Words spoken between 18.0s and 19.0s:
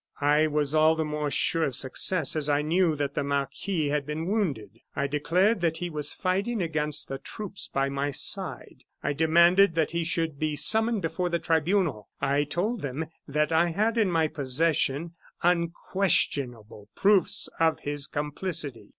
complicity."